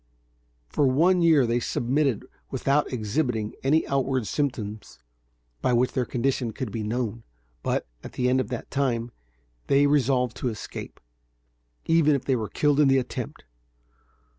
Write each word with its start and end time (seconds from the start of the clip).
For 0.67 0.87
one 0.87 1.21
year 1.21 1.45
they 1.45 1.59
submitted 1.59 2.25
without 2.49 2.91
exhibiting 2.91 3.53
any 3.61 3.85
outward 3.85 4.25
symptoms 4.25 4.97
by 5.61 5.73
which 5.73 5.91
their 5.91 6.05
condition 6.05 6.53
could 6.53 6.71
be 6.71 6.81
known; 6.81 7.21
but, 7.61 7.85
at 8.03 8.13
the 8.13 8.27
end 8.27 8.41
of 8.41 8.47
that 8.47 8.71
time, 8.71 9.11
they 9.67 9.85
resolved 9.85 10.35
to 10.37 10.49
escape, 10.49 10.99
even 11.85 12.15
if 12.15 12.25
they 12.25 12.35
were 12.35 12.49
killed 12.49 12.79
in 12.79 12.87
the 12.87 12.97
attempt. 12.97 13.43